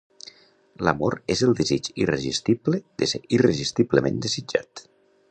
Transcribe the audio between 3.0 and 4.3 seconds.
de ser irresistiblement